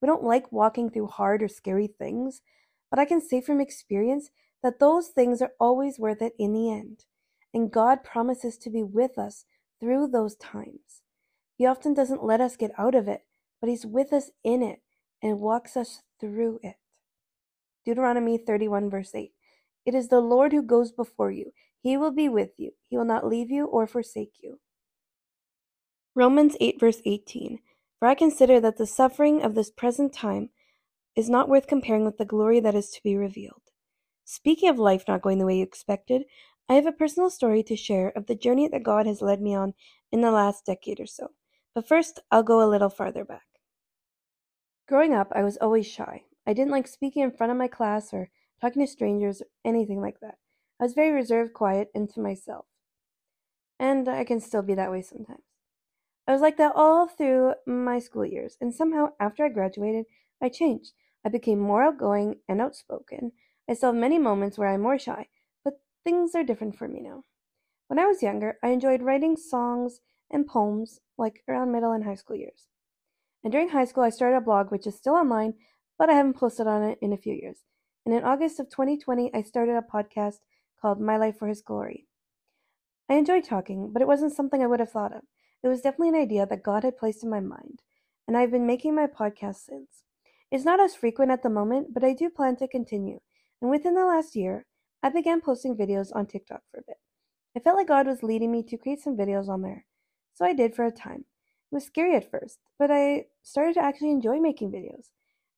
We 0.00 0.06
don't 0.06 0.22
like 0.22 0.52
walking 0.52 0.90
through 0.90 1.08
hard 1.08 1.42
or 1.42 1.48
scary 1.48 1.88
things, 1.88 2.40
but 2.90 2.98
I 2.98 3.04
can 3.04 3.20
say 3.20 3.40
from 3.40 3.60
experience 3.60 4.30
that 4.62 4.78
those 4.78 5.08
things 5.08 5.42
are 5.42 5.52
always 5.58 5.98
worth 5.98 6.22
it 6.22 6.34
in 6.38 6.52
the 6.52 6.70
end. 6.70 7.04
And 7.52 7.72
God 7.72 8.04
promises 8.04 8.56
to 8.58 8.70
be 8.70 8.82
with 8.82 9.18
us 9.18 9.44
through 9.80 10.08
those 10.08 10.36
times. 10.36 11.02
He 11.56 11.66
often 11.66 11.94
doesn't 11.94 12.22
let 12.22 12.40
us 12.40 12.56
get 12.56 12.72
out 12.78 12.94
of 12.94 13.08
it, 13.08 13.22
but 13.60 13.68
He's 13.68 13.86
with 13.86 14.12
us 14.12 14.30
in 14.44 14.62
it 14.62 14.80
and 15.22 15.40
walks 15.40 15.76
us 15.76 16.02
through 16.20 16.60
it. 16.62 16.76
Deuteronomy 17.88 18.36
31, 18.36 18.90
verse 18.90 19.14
8. 19.14 19.32
It 19.86 19.94
is 19.94 20.08
the 20.08 20.20
Lord 20.20 20.52
who 20.52 20.60
goes 20.60 20.92
before 20.92 21.30
you. 21.30 21.52
He 21.80 21.96
will 21.96 22.10
be 22.10 22.28
with 22.28 22.50
you. 22.58 22.72
He 22.90 22.98
will 22.98 23.06
not 23.06 23.26
leave 23.26 23.50
you 23.50 23.64
or 23.64 23.86
forsake 23.86 24.34
you. 24.42 24.60
Romans 26.14 26.54
8, 26.60 26.78
verse 26.78 27.00
18. 27.06 27.60
For 27.98 28.06
I 28.06 28.14
consider 28.14 28.60
that 28.60 28.76
the 28.76 28.86
suffering 28.86 29.42
of 29.42 29.54
this 29.54 29.70
present 29.70 30.12
time 30.12 30.50
is 31.16 31.30
not 31.30 31.48
worth 31.48 31.66
comparing 31.66 32.04
with 32.04 32.18
the 32.18 32.26
glory 32.26 32.60
that 32.60 32.74
is 32.74 32.90
to 32.90 33.02
be 33.02 33.16
revealed. 33.16 33.62
Speaking 34.22 34.68
of 34.68 34.78
life 34.78 35.04
not 35.08 35.22
going 35.22 35.38
the 35.38 35.46
way 35.46 35.56
you 35.56 35.62
expected, 35.62 36.24
I 36.68 36.74
have 36.74 36.84
a 36.84 36.92
personal 36.92 37.30
story 37.30 37.62
to 37.62 37.74
share 37.74 38.12
of 38.14 38.26
the 38.26 38.34
journey 38.34 38.68
that 38.68 38.82
God 38.82 39.06
has 39.06 39.22
led 39.22 39.40
me 39.40 39.54
on 39.54 39.72
in 40.12 40.20
the 40.20 40.30
last 40.30 40.66
decade 40.66 41.00
or 41.00 41.06
so. 41.06 41.28
But 41.74 41.88
first, 41.88 42.20
I'll 42.30 42.42
go 42.42 42.62
a 42.62 42.68
little 42.68 42.90
farther 42.90 43.24
back. 43.24 43.46
Growing 44.86 45.14
up, 45.14 45.32
I 45.34 45.42
was 45.42 45.56
always 45.56 45.86
shy. 45.86 46.24
I 46.48 46.54
didn't 46.54 46.72
like 46.72 46.88
speaking 46.88 47.22
in 47.22 47.30
front 47.30 47.52
of 47.52 47.58
my 47.58 47.68
class 47.68 48.14
or 48.14 48.30
talking 48.58 48.80
to 48.80 48.90
strangers 48.90 49.42
or 49.42 49.46
anything 49.66 50.00
like 50.00 50.20
that. 50.20 50.38
I 50.80 50.84
was 50.84 50.94
very 50.94 51.10
reserved, 51.10 51.52
quiet, 51.52 51.90
and 51.94 52.08
to 52.14 52.20
myself. 52.20 52.64
And 53.78 54.08
I 54.08 54.24
can 54.24 54.40
still 54.40 54.62
be 54.62 54.74
that 54.74 54.90
way 54.90 55.02
sometimes. 55.02 55.42
I 56.26 56.32
was 56.32 56.40
like 56.40 56.56
that 56.56 56.72
all 56.74 57.06
through 57.06 57.52
my 57.66 57.98
school 57.98 58.24
years, 58.24 58.56
and 58.62 58.74
somehow 58.74 59.10
after 59.20 59.44
I 59.44 59.50
graduated, 59.50 60.06
I 60.40 60.48
changed. 60.48 60.92
I 61.22 61.28
became 61.28 61.58
more 61.58 61.82
outgoing 61.82 62.36
and 62.48 62.62
outspoken. 62.62 63.32
I 63.68 63.74
still 63.74 63.92
have 63.92 64.00
many 64.00 64.18
moments 64.18 64.56
where 64.56 64.68
I'm 64.68 64.80
more 64.80 64.98
shy, 64.98 65.28
but 65.64 65.74
things 66.02 66.34
are 66.34 66.44
different 66.44 66.78
for 66.78 66.88
me 66.88 67.00
now. 67.00 67.24
When 67.88 67.98
I 67.98 68.06
was 68.06 68.22
younger, 68.22 68.56
I 68.62 68.68
enjoyed 68.68 69.02
writing 69.02 69.36
songs 69.36 70.00
and 70.30 70.46
poems 70.46 71.00
like 71.18 71.42
around 71.46 71.72
middle 71.72 71.92
and 71.92 72.04
high 72.04 72.14
school 72.14 72.36
years. 72.36 72.68
And 73.44 73.52
during 73.52 73.68
high 73.68 73.84
school, 73.84 74.02
I 74.02 74.10
started 74.10 74.38
a 74.38 74.40
blog 74.40 74.70
which 74.70 74.86
is 74.86 74.96
still 74.96 75.14
online, 75.14 75.52
but 75.98 76.08
I 76.08 76.14
haven't 76.14 76.36
posted 76.36 76.66
on 76.66 76.82
it 76.82 76.98
in 77.02 77.12
a 77.12 77.18
few 77.18 77.34
years. 77.34 77.58
And 78.06 78.14
in 78.14 78.24
August 78.24 78.60
of 78.60 78.70
2020, 78.70 79.30
I 79.34 79.42
started 79.42 79.76
a 79.76 79.82
podcast 79.82 80.36
called 80.80 81.00
My 81.00 81.16
Life 81.16 81.38
for 81.38 81.48
His 81.48 81.60
Glory. 81.60 82.06
I 83.10 83.14
enjoyed 83.14 83.44
talking, 83.44 83.92
but 83.92 84.02
it 84.02 84.08
wasn't 84.08 84.34
something 84.34 84.62
I 84.62 84.66
would 84.66 84.80
have 84.80 84.92
thought 84.92 85.14
of. 85.14 85.22
It 85.62 85.68
was 85.68 85.80
definitely 85.80 86.10
an 86.10 86.22
idea 86.22 86.46
that 86.46 86.62
God 86.62 86.84
had 86.84 86.96
placed 86.96 87.24
in 87.24 87.30
my 87.30 87.40
mind, 87.40 87.82
and 88.26 88.36
I've 88.36 88.50
been 88.50 88.66
making 88.66 88.94
my 88.94 89.06
podcast 89.06 89.64
since. 89.64 90.04
It's 90.50 90.64
not 90.64 90.80
as 90.80 90.94
frequent 90.94 91.30
at 91.30 91.42
the 91.42 91.50
moment, 91.50 91.92
but 91.92 92.04
I 92.04 92.12
do 92.12 92.30
plan 92.30 92.56
to 92.56 92.68
continue. 92.68 93.20
And 93.60 93.70
within 93.70 93.94
the 93.94 94.04
last 94.04 94.36
year, 94.36 94.66
I 95.02 95.08
began 95.08 95.40
posting 95.40 95.76
videos 95.76 96.14
on 96.14 96.26
TikTok 96.26 96.62
for 96.70 96.78
a 96.80 96.84
bit. 96.86 96.98
I 97.56 97.60
felt 97.60 97.76
like 97.76 97.88
God 97.88 98.06
was 98.06 98.22
leading 98.22 98.52
me 98.52 98.62
to 98.64 98.76
create 98.76 99.00
some 99.00 99.16
videos 99.16 99.48
on 99.48 99.62
there, 99.62 99.84
so 100.34 100.44
I 100.44 100.52
did 100.52 100.74
for 100.74 100.84
a 100.84 100.92
time. 100.92 101.24
It 101.72 101.74
was 101.74 101.84
scary 101.84 102.14
at 102.14 102.30
first, 102.30 102.58
but 102.78 102.90
I 102.90 103.26
started 103.42 103.74
to 103.74 103.82
actually 103.82 104.10
enjoy 104.12 104.38
making 104.38 104.70
videos. 104.70 105.08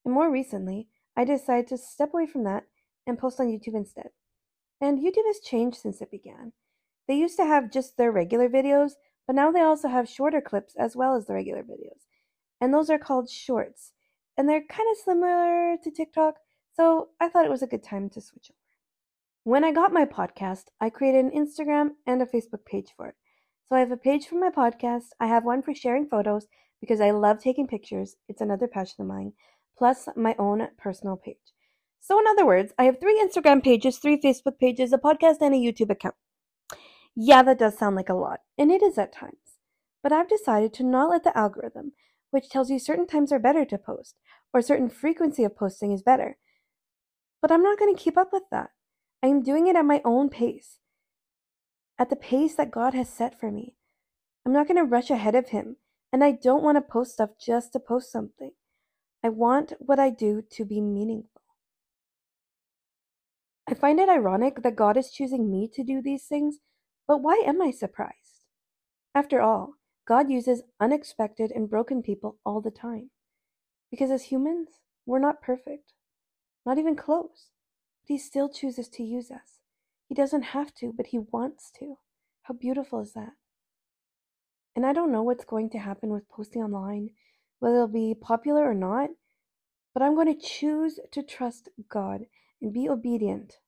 And 0.05 0.15
more 0.15 0.31
recently, 0.31 0.89
I 1.17 1.25
decided 1.25 1.69
to 1.69 1.79
step 1.79 2.15
away 2.15 2.27
from 2.27 2.45
that 2.45 2.65
and 3.07 3.19
post 3.19 3.41
on 3.41 3.47
YouTube 3.47 3.75
instead. 3.75 4.11
And 4.81 4.99
YouTube 4.99 5.27
has 5.27 5.41
changed 5.41 5.79
since 5.79 6.01
it 6.01 6.11
began. 6.11 6.53
They 7.07 7.17
used 7.17 7.37
to 7.37 7.45
have 7.45 7.73
just 7.73 7.97
their 7.97 8.13
regular 8.13 8.49
videos, 8.49 8.93
but 9.27 9.37
now 9.37 9.51
they 9.51 9.61
also 9.61 9.89
have 9.89 10.09
shorter 10.09 10.41
clips 10.41 10.75
as 10.77 10.97
well 10.97 11.15
as 11.15 11.27
the 11.27 11.35
regular 11.35 11.63
videos. 11.63 12.07
And 12.61 12.73
those 12.73 12.89
are 12.91 12.99
called 12.99 13.29
shorts. 13.29 13.93
And 14.37 14.49
they're 14.49 14.63
kind 14.63 14.89
of 14.91 14.97
similar 15.05 15.77
to 15.83 15.91
TikTok, 15.91 16.37
so 16.73 17.09
I 17.21 17.29
thought 17.29 17.45
it 17.45 17.51
was 17.51 17.63
a 17.63 17.67
good 17.67 17.83
time 17.83 18.09
to 18.11 18.21
switch 18.21 18.51
over. 18.51 18.57
When 19.45 19.65
I 19.65 19.73
got 19.73 19.93
my 19.93 20.05
podcast, 20.05 20.67
I 20.81 20.91
created 20.91 21.25
an 21.25 21.31
Instagram 21.31 21.91
and 22.07 22.23
a 22.23 22.27
Facebook 22.27 22.65
page 22.65 22.93
for 22.97 23.09
it. 23.09 23.17
So 23.69 23.77
I 23.77 23.81
have 23.81 23.93
a 23.93 23.97
page 23.97 24.27
for 24.27 24.37
my 24.37 24.51
podcast, 24.51 25.09
I 25.19 25.27
have 25.27 25.45
one 25.45 25.63
for 25.63 25.75
sharing 25.75 26.07
photos 26.07 26.47
because 26.81 27.01
I 27.01 27.11
love 27.11 27.39
taking 27.39 27.67
pictures, 27.67 28.17
it's 28.29 28.41
another 28.41 28.67
passion 28.67 29.03
of 29.03 29.09
mine, 29.09 29.33
plus 29.81 30.11
my 30.15 30.37
own 30.39 30.69
personal 30.77 31.17
page. 31.17 31.55
So, 32.01 32.19
in 32.19 32.27
other 32.29 32.45
words, 32.45 32.75
I 32.79 32.85
have 32.85 33.01
three 33.01 33.19
Instagram 33.19 33.65
pages, 33.65 33.97
three 33.97 34.21
Facebook 34.21 34.59
pages, 34.59 34.93
a 34.93 34.99
podcast, 34.99 35.37
and 35.41 35.55
a 35.55 35.59
YouTube 35.59 35.89
account. 35.89 36.17
Yeah, 37.17 37.43
that 37.43 37.59
does 37.59 37.79
sound 37.79 37.97
like 37.97 38.11
a 38.11 38.15
lot, 38.15 38.41
and 38.59 38.71
it 38.71 38.83
is 38.83 38.99
at 38.99 39.11
times. 39.11 39.57
But 40.03 40.13
I've 40.13 40.29
decided 40.29 40.75
to 40.75 40.85
not 40.85 41.09
let 41.09 41.25
the 41.25 41.37
algorithm, 41.37 41.93
which 42.31 42.51
tells 42.51 42.71
you 42.71 42.79
certain 42.79 43.07
times 43.07 43.33
are 43.33 43.39
better 43.39 43.65
to 43.65 43.79
post, 43.79 44.17
or 44.53 44.61
certain 44.61 44.91
frequency 44.91 45.45
of 45.45 45.57
posting 45.57 45.93
is 45.93 46.03
better. 46.03 46.37
But 47.41 47.51
I'm 47.51 47.63
not 47.63 47.79
going 47.79 47.95
to 47.95 48.03
keep 48.03 48.19
up 48.19 48.35
with 48.35 48.45
that. 48.51 48.73
I 49.23 49.29
am 49.29 49.43
doing 49.43 49.67
it 49.67 49.77
at 49.77 49.87
my 49.87 50.03
own 50.05 50.29
pace, 50.29 50.79
at 51.99 52.11
the 52.11 52.17
pace 52.17 52.55
that 52.57 52.71
God 52.71 52.93
has 52.93 53.09
set 53.09 53.41
for 53.41 53.51
me. 53.51 53.77
I'm 54.45 54.53
not 54.53 54.69
going 54.69 54.77
to 54.77 54.85
rush 54.85 55.09
ahead 55.09 55.35
of 55.35 55.49
Him, 55.49 55.77
and 56.13 56.23
I 56.23 56.33
don't 56.33 56.63
want 56.63 56.77
to 56.77 56.83
post 56.83 57.13
stuff 57.13 57.31
just 57.41 57.73
to 57.73 57.81
post 57.81 58.13
something. 58.13 58.53
I 59.23 59.29
want 59.29 59.75
what 59.79 59.99
I 59.99 60.11
do 60.11 60.43
to 60.53 60.65
be 60.65 60.81
meaningful. 60.81 61.43
I 63.69 63.75
find 63.75 64.01
it 64.01 64.09
ironic 64.09 64.63
that 64.63 64.77
God 64.77 64.97
is 64.97 65.13
choosing 65.13 65.51
me 65.51 65.69
to 65.75 65.85
do 65.85 66.01
these 66.03 66.25
things, 66.25 66.59
but 67.07 67.23
why 67.23 67.43
am 67.47 67.61
I 67.61 67.71
surprised? 67.71 68.47
After 69.15 69.41
all, 69.41 69.75
God 70.09 70.31
uses 70.31 70.63
unexpected 70.81 71.53
and 71.55 71.71
broken 71.71 72.03
people 72.03 72.39
all 72.45 72.61
the 72.61 72.71
time. 72.71 73.11
Because 73.91 74.11
as 74.11 74.25
humans, 74.25 74.81
we're 75.07 75.19
not 75.19 75.43
perfect, 75.43 75.93
not 76.65 76.79
even 76.79 76.97
close, 76.97 77.51
but 78.03 78.15
He 78.15 78.19
still 78.19 78.49
chooses 78.49 78.89
to 78.89 79.03
use 79.03 79.31
us. 79.31 79.61
He 80.09 80.15
doesn't 80.15 80.43
have 80.43 80.75
to, 80.77 80.93
but 80.97 81.07
He 81.07 81.19
wants 81.19 81.71
to. 81.79 81.99
How 82.43 82.55
beautiful 82.55 83.01
is 83.01 83.13
that? 83.13 83.35
And 84.75 84.87
I 84.87 84.93
don't 84.93 85.13
know 85.13 85.23
what's 85.23 85.45
going 85.45 85.71
to 85.71 85.79
happen 85.79 86.11
with 86.11 86.29
posting 86.29 86.63
online 86.63 87.11
whether 87.61 87.77
it'll 87.77 87.89
be 87.89 88.15
popular 88.15 88.69
or 88.69 88.75
not, 88.75 89.11
but 89.95 90.03
I'm 90.03 90.15
going 90.15 90.33
to 90.35 90.47
choose 90.47 90.99
to 91.13 91.23
trust 91.23 91.69
God 91.89 92.23
and 92.61 92.73
be 92.73 92.89
obedient 92.89 93.59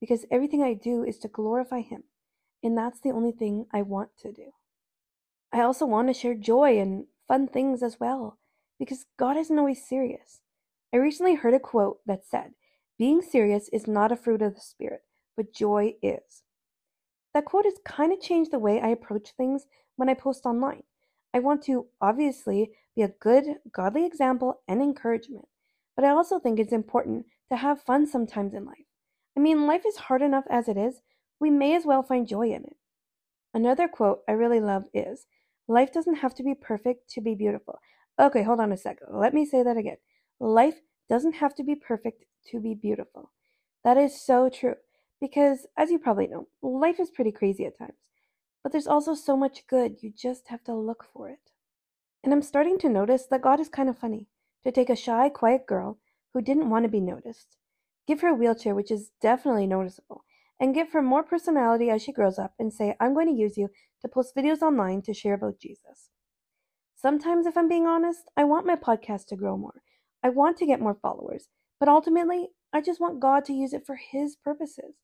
because 0.00 0.24
everything 0.30 0.62
I 0.62 0.74
do 0.74 1.02
is 1.02 1.18
to 1.18 1.28
glorify 1.28 1.80
Him, 1.80 2.04
and 2.62 2.78
that's 2.78 3.00
the 3.00 3.10
only 3.10 3.32
thing 3.32 3.66
I 3.72 3.82
want 3.82 4.10
to 4.20 4.32
do. 4.32 4.52
I 5.52 5.60
also 5.60 5.86
want 5.86 6.08
to 6.08 6.14
share 6.14 6.34
joy 6.34 6.78
and 6.78 7.06
fun 7.26 7.48
things 7.48 7.82
as 7.82 7.98
well 7.98 8.38
because 8.78 9.06
God 9.18 9.36
isn't 9.36 9.58
always 9.58 9.86
serious. 9.86 10.40
I 10.92 10.98
recently 10.98 11.34
heard 11.34 11.54
a 11.54 11.60
quote 11.60 11.98
that 12.06 12.24
said, 12.24 12.52
Being 12.98 13.22
serious 13.22 13.68
is 13.72 13.86
not 13.86 14.12
a 14.12 14.16
fruit 14.16 14.42
of 14.42 14.54
the 14.54 14.60
Spirit, 14.60 15.02
but 15.36 15.52
joy 15.52 15.94
is. 16.02 16.42
That 17.34 17.44
quote 17.44 17.64
has 17.64 17.78
kind 17.84 18.12
of 18.12 18.20
changed 18.20 18.50
the 18.50 18.58
way 18.58 18.80
I 18.80 18.88
approach 18.88 19.32
things 19.36 19.66
when 19.96 20.08
I 20.08 20.14
post 20.14 20.46
online. 20.46 20.84
I 21.34 21.40
want 21.40 21.62
to 21.64 21.86
obviously 22.00 22.70
be 22.98 23.04
a 23.04 23.08
good, 23.20 23.44
godly 23.72 24.04
example 24.04 24.60
and 24.66 24.82
encouragement, 24.82 25.46
but 25.94 26.04
I 26.04 26.10
also 26.10 26.40
think 26.40 26.58
it's 26.58 26.72
important 26.72 27.26
to 27.48 27.56
have 27.56 27.80
fun 27.82 28.08
sometimes 28.08 28.54
in 28.54 28.64
life. 28.64 28.86
I 29.36 29.40
mean, 29.40 29.68
life 29.68 29.82
is 29.86 29.96
hard 29.96 30.20
enough 30.20 30.44
as 30.50 30.68
it 30.68 30.76
is, 30.76 31.00
we 31.38 31.48
may 31.48 31.76
as 31.76 31.86
well 31.86 32.02
find 32.02 32.26
joy 32.26 32.48
in 32.48 32.64
it. 32.64 32.76
Another 33.54 33.86
quote 33.86 34.22
I 34.28 34.32
really 34.32 34.58
love 34.60 34.84
is 34.92 35.26
Life 35.68 35.92
doesn't 35.92 36.16
have 36.16 36.34
to 36.34 36.42
be 36.42 36.54
perfect 36.54 37.08
to 37.10 37.20
be 37.20 37.36
beautiful. 37.36 37.78
Okay, 38.18 38.42
hold 38.42 38.58
on 38.58 38.72
a 38.72 38.76
second. 38.76 39.06
Let 39.12 39.32
me 39.32 39.44
say 39.44 39.62
that 39.62 39.76
again. 39.76 39.98
life 40.40 40.80
doesn't 41.08 41.36
have 41.36 41.54
to 41.54 41.62
be 41.62 41.76
perfect 41.76 42.24
to 42.50 42.58
be 42.58 42.74
beautiful. 42.74 43.30
That 43.84 43.96
is 43.96 44.20
so 44.20 44.48
true 44.48 44.74
because, 45.20 45.66
as 45.76 45.92
you 45.92 46.00
probably 46.00 46.26
know, 46.26 46.48
life 46.62 46.98
is 46.98 47.10
pretty 47.10 47.30
crazy 47.30 47.64
at 47.64 47.78
times. 47.78 47.98
But 48.64 48.72
there's 48.72 48.88
also 48.88 49.14
so 49.14 49.36
much 49.36 49.68
good, 49.68 50.02
you 50.02 50.10
just 50.10 50.48
have 50.48 50.64
to 50.64 50.74
look 50.74 51.04
for 51.12 51.28
it. 51.28 51.52
And 52.28 52.34
I'm 52.34 52.42
starting 52.42 52.76
to 52.80 52.90
notice 52.90 53.24
that 53.24 53.40
God 53.40 53.58
is 53.58 53.70
kind 53.70 53.88
of 53.88 53.96
funny 53.96 54.26
to 54.62 54.70
take 54.70 54.90
a 54.90 54.94
shy, 54.94 55.30
quiet 55.30 55.66
girl 55.66 55.98
who 56.34 56.42
didn't 56.42 56.68
want 56.68 56.84
to 56.84 56.90
be 56.90 57.00
noticed, 57.00 57.56
give 58.06 58.20
her 58.20 58.28
a 58.28 58.34
wheelchair, 58.34 58.74
which 58.74 58.90
is 58.90 59.12
definitely 59.22 59.66
noticeable, 59.66 60.24
and 60.60 60.74
give 60.74 60.92
her 60.92 61.00
more 61.00 61.22
personality 61.22 61.88
as 61.88 62.02
she 62.02 62.12
grows 62.12 62.38
up 62.38 62.52
and 62.58 62.70
say, 62.70 62.94
I'm 63.00 63.14
going 63.14 63.28
to 63.28 63.40
use 63.40 63.56
you 63.56 63.70
to 64.02 64.08
post 64.08 64.36
videos 64.36 64.60
online 64.60 65.00
to 65.04 65.14
share 65.14 65.32
about 65.32 65.58
Jesus. 65.58 66.10
Sometimes, 66.94 67.46
if 67.46 67.56
I'm 67.56 67.66
being 67.66 67.86
honest, 67.86 68.24
I 68.36 68.44
want 68.44 68.66
my 68.66 68.76
podcast 68.76 69.28
to 69.28 69.36
grow 69.36 69.56
more. 69.56 69.80
I 70.22 70.28
want 70.28 70.58
to 70.58 70.66
get 70.66 70.82
more 70.82 70.98
followers, 71.00 71.48
but 71.80 71.88
ultimately, 71.88 72.48
I 72.74 72.82
just 72.82 73.00
want 73.00 73.20
God 73.20 73.46
to 73.46 73.54
use 73.54 73.72
it 73.72 73.86
for 73.86 73.96
His 73.96 74.36
purposes. 74.36 74.96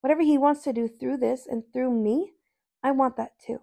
Whatever 0.00 0.22
He 0.22 0.38
wants 0.38 0.62
to 0.62 0.72
do 0.72 0.88
through 0.88 1.18
this 1.18 1.46
and 1.46 1.64
through 1.74 1.90
me, 1.90 2.32
I 2.82 2.92
want 2.92 3.18
that 3.18 3.32
too. 3.38 3.60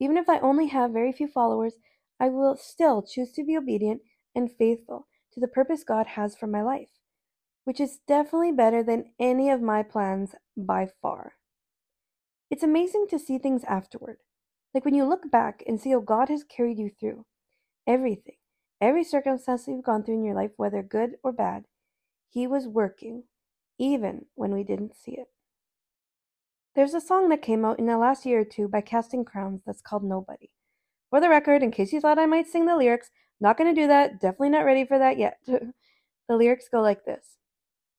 Even 0.00 0.16
if 0.16 0.28
I 0.28 0.38
only 0.38 0.68
have 0.68 0.92
very 0.92 1.12
few 1.12 1.28
followers, 1.28 1.74
I 2.20 2.28
will 2.28 2.56
still 2.56 3.02
choose 3.02 3.32
to 3.32 3.44
be 3.44 3.56
obedient 3.56 4.02
and 4.34 4.50
faithful 4.50 5.08
to 5.32 5.40
the 5.40 5.48
purpose 5.48 5.84
God 5.84 6.06
has 6.06 6.36
for 6.36 6.46
my 6.46 6.62
life, 6.62 6.90
which 7.64 7.80
is 7.80 8.00
definitely 8.06 8.52
better 8.52 8.82
than 8.82 9.12
any 9.18 9.50
of 9.50 9.60
my 9.60 9.82
plans 9.82 10.34
by 10.56 10.88
far. 11.00 11.34
It's 12.50 12.62
amazing 12.62 13.06
to 13.10 13.18
see 13.18 13.38
things 13.38 13.64
afterward. 13.64 14.18
Like 14.74 14.84
when 14.84 14.94
you 14.94 15.04
look 15.04 15.30
back 15.30 15.62
and 15.66 15.80
see 15.80 15.90
how 15.90 16.00
God 16.00 16.28
has 16.28 16.44
carried 16.44 16.78
you 16.78 16.90
through 16.90 17.24
everything, 17.86 18.36
every 18.80 19.04
circumstance 19.04 19.66
you've 19.66 19.84
gone 19.84 20.02
through 20.02 20.14
in 20.14 20.24
your 20.24 20.34
life, 20.34 20.52
whether 20.56 20.82
good 20.82 21.16
or 21.22 21.32
bad, 21.32 21.64
He 22.28 22.46
was 22.46 22.66
working, 22.66 23.24
even 23.78 24.26
when 24.34 24.52
we 24.52 24.64
didn't 24.64 24.96
see 24.96 25.12
it. 25.12 25.28
There's 26.78 26.94
a 26.94 27.00
song 27.00 27.28
that 27.30 27.42
came 27.42 27.64
out 27.64 27.80
in 27.80 27.86
the 27.86 27.98
last 27.98 28.24
year 28.24 28.42
or 28.42 28.44
two 28.44 28.68
by 28.68 28.82
Casting 28.82 29.24
Crowns 29.24 29.62
that's 29.66 29.80
called 29.80 30.04
Nobody. 30.04 30.48
For 31.10 31.20
the 31.20 31.28
record, 31.28 31.60
in 31.60 31.72
case 31.72 31.92
you 31.92 32.00
thought 32.00 32.20
I 32.20 32.26
might 32.26 32.46
sing 32.46 32.66
the 32.66 32.76
lyrics, 32.76 33.10
not 33.40 33.58
going 33.58 33.74
to 33.74 33.82
do 33.82 33.88
that, 33.88 34.20
definitely 34.20 34.50
not 34.50 34.64
ready 34.64 34.84
for 34.84 34.96
that 34.96 35.18
yet. 35.18 35.40
the 35.44 35.72
lyrics 36.28 36.68
go 36.70 36.80
like 36.80 37.04
this 37.04 37.38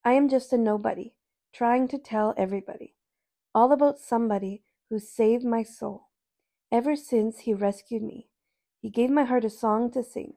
I 0.05 0.13
am 0.13 0.29
just 0.29 0.53
a 0.53 0.57
nobody, 0.57 1.12
trying 1.53 1.89
to 1.89 1.98
tell 1.98 2.33
everybody 2.38 2.95
all 3.53 3.74
about 3.74 4.00
somebody 4.00 4.63
who 4.89 4.98
saved 4.98 5.43
my 5.43 5.62
soul. 5.62 6.07
Ever 6.71 6.95
since 6.95 7.39
he 7.39 7.53
rescued 7.53 8.03
me, 8.03 8.29
he 8.81 8.89
gave 8.89 9.09
my 9.09 9.25
heart 9.25 9.43
a 9.43 9.50
song 9.50 9.91
to 9.91 10.01
sing. 10.01 10.36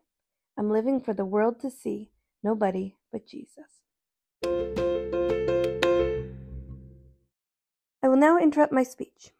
I'm 0.58 0.68
living 0.68 1.00
for 1.00 1.14
the 1.14 1.24
world 1.24 1.60
to 1.60 1.70
see, 1.70 2.10
nobody 2.42 2.96
but 3.12 3.24
Jesus. 3.24 3.82
I 8.04 8.08
will 8.08 8.16
now 8.16 8.36
interrupt 8.36 8.72
my 8.72 8.82
speech. 8.82 9.30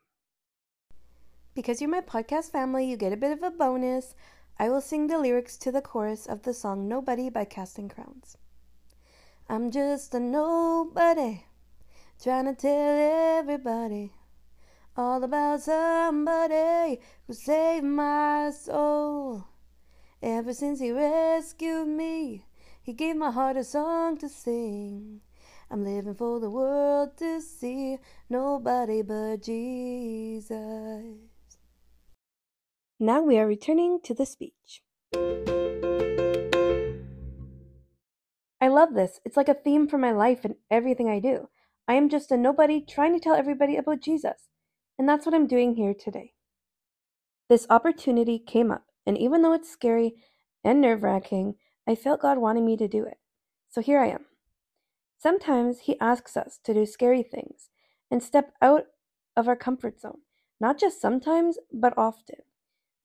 Because 1.53 1.81
you're 1.81 1.91
my 1.91 2.01
podcast 2.01 2.53
family, 2.53 2.89
you 2.89 2.97
get 2.97 3.13
a 3.13 3.17
bit 3.17 3.33
of 3.33 3.43
a 3.43 3.51
bonus. 3.51 4.15
I 4.57 4.69
will 4.69 4.81
sing 4.81 5.09
the 5.09 5.19
lyrics 5.19 5.57
to 5.59 5.73
the 5.73 5.83
chorus 5.83 6.27
of 6.27 6.43
the 6.43 6.55
song 6.55 6.87
Nobody 6.87 7.29
by 7.29 7.45
Casting 7.45 7.89
Crowns. 7.89 8.37
I'm 9.49 9.73
just 9.73 10.15
a 10.15 10.21
nobody, 10.21 11.45
trying 12.23 12.45
to 12.45 12.55
tell 12.55 13.39
everybody 13.41 14.13
all 14.97 15.25
about 15.25 15.63
somebody 15.63 17.01
who 17.27 17.35
saved 17.35 17.85
my 17.85 18.53
soul. 18.53 19.45
Ever 20.23 20.55
since 20.55 20.79
he 20.79 20.93
rescued 20.93 21.89
me, 21.89 22.47
he 22.81 22.93
gave 22.93 23.17
my 23.17 23.33
heart 23.33 23.57
a 23.57 23.65
song 23.65 24.19
to 24.19 24.29
sing. 24.29 25.21
I'm 25.73 25.85
living 25.85 26.15
for 26.15 26.39
the 26.39 26.51
world 26.51 27.17
to 27.17 27.41
see, 27.41 27.97
nobody 28.29 29.01
but 29.01 29.43
Jesus. 29.43 30.53
Now 33.01 33.23
we 33.23 33.39
are 33.39 33.47
returning 33.47 33.99
to 34.05 34.13
the 34.13 34.27
speech. 34.27 34.83
I 38.61 38.69
love 38.69 38.93
this. 38.93 39.19
It's 39.25 39.39
like 39.39 39.49
a 39.49 39.55
theme 39.55 39.89
for 39.89 39.97
my 39.97 40.13
life 40.13 40.45
and 40.45 40.57
everything 40.71 41.09
I 41.09 41.21
do. 41.21 41.49
I 41.89 41.95
am 41.95 42.11
just 42.11 42.31
a 42.31 42.37
nobody 42.37 42.85
trying 42.85 43.15
to 43.15 43.21
tell 43.21 43.35
everybody 43.35 43.77
about 43.77 44.03
Jesus. 44.03 44.51
And 44.99 45.09
that's 45.09 45.25
what 45.25 45.35
I'm 45.35 45.47
doing 45.47 45.77
here 45.77 45.95
today. 45.95 46.35
This 47.49 47.67
opportunity 47.71 48.39
came 48.39 48.71
up, 48.71 48.85
and 49.07 49.17
even 49.17 49.41
though 49.41 49.55
it's 49.55 49.73
scary 49.73 50.17
and 50.63 50.83
nerve 50.83 51.03
wracking, 51.03 51.55
I 51.89 51.95
felt 51.95 52.21
God 52.21 52.37
wanted 52.37 52.63
me 52.63 52.77
to 52.77 52.87
do 52.87 53.05
it. 53.07 53.17
So 53.71 53.81
here 53.81 53.99
I 53.99 54.09
am. 54.09 54.27
Sometimes 55.23 55.81
He 55.81 56.01
asks 56.01 56.37
us 56.37 56.59
to 56.65 56.75
do 56.75 56.85
scary 56.85 57.23
things 57.23 57.71
and 58.11 58.21
step 58.21 58.55
out 58.61 58.87
of 59.37 59.47
our 59.47 59.55
comfort 59.55 60.01
zone, 60.01 60.23
not 60.61 60.81
just 60.81 61.01
sometimes, 61.01 61.59
but 61.73 61.95
often. 61.97 62.41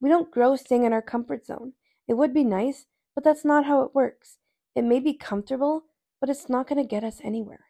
We 0.00 0.08
don't 0.08 0.32
grow 0.32 0.56
staying 0.56 0.82
in 0.82 0.92
our 0.92 1.02
comfort 1.02 1.46
zone. 1.46 1.74
It 2.08 2.14
would 2.14 2.34
be 2.34 2.42
nice, 2.42 2.86
but 3.14 3.22
that's 3.22 3.44
not 3.44 3.66
how 3.66 3.82
it 3.82 3.94
works. 3.94 4.38
It 4.74 4.82
may 4.82 4.98
be 4.98 5.14
comfortable, 5.14 5.84
but 6.20 6.28
it's 6.28 6.48
not 6.48 6.66
going 6.66 6.82
to 6.82 6.88
get 6.88 7.04
us 7.04 7.20
anywhere. 7.22 7.66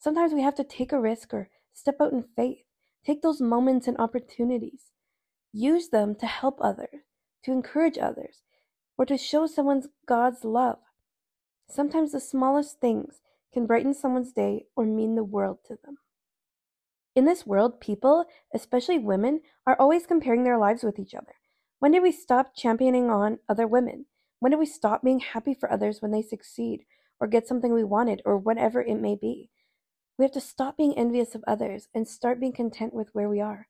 Sometimes 0.00 0.32
we 0.32 0.42
have 0.42 0.56
to 0.56 0.64
take 0.64 0.90
a 0.90 1.00
risk 1.00 1.32
or 1.32 1.50
step 1.72 2.00
out 2.00 2.12
in 2.12 2.24
faith. 2.34 2.64
Take 3.06 3.22
those 3.22 3.40
moments 3.40 3.86
and 3.86 3.96
opportunities. 3.98 4.90
Use 5.52 5.90
them 5.90 6.16
to 6.16 6.26
help 6.26 6.58
others, 6.60 7.02
to 7.44 7.52
encourage 7.52 7.96
others, 7.96 8.42
or 8.98 9.06
to 9.06 9.16
show 9.16 9.46
someone 9.46 9.84
God's 10.04 10.44
love. 10.44 10.78
Sometimes 11.70 12.10
the 12.10 12.20
smallest 12.20 12.80
things 12.80 13.20
can 13.52 13.64
brighten 13.64 13.94
someone's 13.94 14.32
day 14.32 14.64
or 14.74 14.84
mean 14.84 15.14
the 15.14 15.22
world 15.22 15.58
to 15.68 15.78
them. 15.84 15.98
In 17.14 17.26
this 17.26 17.46
world, 17.46 17.80
people, 17.80 18.24
especially 18.52 18.98
women, 18.98 19.42
are 19.66 19.76
always 19.78 20.04
comparing 20.04 20.42
their 20.42 20.58
lives 20.58 20.82
with 20.82 20.98
each 20.98 21.14
other. 21.14 21.34
When 21.78 21.92
did 21.92 22.02
we 22.02 22.10
stop 22.10 22.56
championing 22.56 23.08
on 23.08 23.38
other 23.48 23.68
women? 23.68 24.06
When 24.40 24.50
did 24.50 24.58
we 24.58 24.66
stop 24.66 25.02
being 25.02 25.20
happy 25.20 25.54
for 25.54 25.70
others 25.70 26.02
when 26.02 26.10
they 26.10 26.22
succeed 26.22 26.86
or 27.20 27.28
get 27.28 27.46
something 27.46 27.72
we 27.72 27.84
wanted 27.84 28.20
or 28.24 28.36
whatever 28.36 28.82
it 28.82 29.00
may 29.00 29.14
be? 29.14 29.50
We 30.18 30.24
have 30.24 30.32
to 30.32 30.40
stop 30.40 30.76
being 30.76 30.98
envious 30.98 31.36
of 31.36 31.44
others 31.46 31.88
and 31.94 32.08
start 32.08 32.40
being 32.40 32.52
content 32.52 32.94
with 32.94 33.10
where 33.12 33.28
we 33.28 33.40
are. 33.40 33.68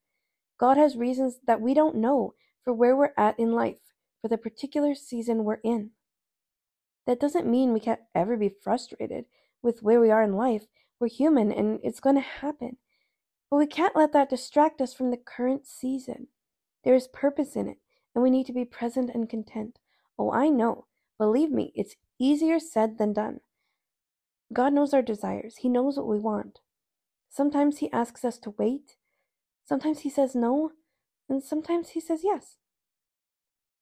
God 0.58 0.78
has 0.78 0.96
reasons 0.96 1.40
that 1.46 1.60
we 1.60 1.74
don't 1.74 1.96
know 1.96 2.34
for 2.64 2.72
where 2.72 2.96
we're 2.96 3.12
at 3.16 3.38
in 3.38 3.52
life, 3.52 3.92
for 4.22 4.28
the 4.28 4.38
particular 4.38 4.94
season 4.94 5.44
we're 5.44 5.60
in. 5.62 5.90
That 7.06 7.20
doesn't 7.20 7.50
mean 7.50 7.72
we 7.72 7.80
can't 7.80 8.00
ever 8.14 8.36
be 8.36 8.48
frustrated 8.62 9.24
with 9.62 9.82
where 9.82 10.00
we 10.00 10.10
are 10.10 10.22
in 10.22 10.34
life. 10.34 10.66
We're 10.98 11.08
human 11.08 11.50
and 11.50 11.80
it's 11.82 12.00
going 12.00 12.16
to 12.16 12.20
happen. 12.20 12.76
But 13.50 13.56
we 13.56 13.66
can't 13.66 13.96
let 13.96 14.12
that 14.12 14.30
distract 14.30 14.80
us 14.80 14.94
from 14.94 15.10
the 15.10 15.16
current 15.16 15.66
season. 15.66 16.28
There 16.84 16.94
is 16.94 17.08
purpose 17.08 17.56
in 17.56 17.68
it, 17.68 17.78
and 18.14 18.22
we 18.22 18.30
need 18.30 18.46
to 18.46 18.52
be 18.52 18.64
present 18.64 19.10
and 19.12 19.28
content. 19.28 19.78
Oh, 20.18 20.30
I 20.30 20.48
know. 20.48 20.86
Believe 21.18 21.50
me, 21.50 21.72
it's 21.74 21.96
easier 22.18 22.60
said 22.60 22.98
than 22.98 23.12
done. 23.12 23.40
God 24.52 24.72
knows 24.72 24.94
our 24.94 25.02
desires, 25.02 25.56
He 25.58 25.68
knows 25.68 25.96
what 25.96 26.06
we 26.06 26.18
want. 26.18 26.60
Sometimes 27.28 27.78
He 27.78 27.92
asks 27.92 28.24
us 28.24 28.38
to 28.38 28.54
wait, 28.56 28.96
sometimes 29.64 30.00
He 30.00 30.10
says 30.10 30.34
no, 30.34 30.72
and 31.28 31.42
sometimes 31.42 31.90
He 31.90 32.00
says 32.00 32.20
yes. 32.24 32.56